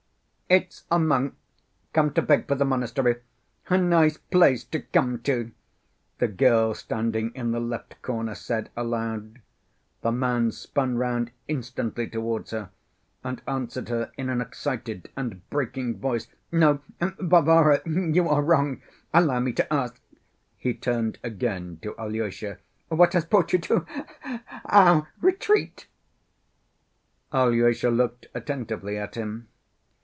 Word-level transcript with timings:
"It's 0.53 0.83
a 0.91 0.99
monk 0.99 1.35
come 1.93 2.11
to 2.11 2.21
beg 2.21 2.45
for 2.49 2.55
the 2.55 2.65
monastery. 2.65 3.21
A 3.69 3.77
nice 3.77 4.17
place 4.17 4.65
to 4.65 4.81
come 4.81 5.21
to!" 5.21 5.51
the 6.17 6.27
girl 6.27 6.73
standing 6.73 7.31
in 7.33 7.51
the 7.51 7.61
left 7.61 8.01
corner 8.01 8.35
said 8.35 8.69
aloud. 8.75 9.39
The 10.01 10.11
man 10.11 10.51
spun 10.51 10.97
round 10.97 11.31
instantly 11.47 12.05
towards 12.09 12.51
her 12.51 12.69
and 13.23 13.41
answered 13.47 13.87
her 13.87 14.11
in 14.17 14.27
an 14.29 14.41
excited 14.41 15.09
and 15.15 15.49
breaking 15.49 15.99
voice: 15.99 16.27
"No, 16.51 16.81
Varvara, 16.99 17.81
you 17.87 18.27
are 18.27 18.41
wrong. 18.43 18.81
Allow 19.13 19.39
me 19.39 19.53
to 19.53 19.73
ask," 19.73 20.01
he 20.57 20.73
turned 20.73 21.17
again 21.23 21.79
to 21.81 21.95
Alyosha, 21.97 22.57
"what 22.89 23.13
has 23.13 23.23
brought 23.23 23.53
you 23.53 23.59
to—our 23.59 25.07
retreat?" 25.21 25.87
Alyosha 27.31 27.89
looked 27.89 28.27
attentively 28.33 28.97
at 28.97 29.15
him. 29.15 29.47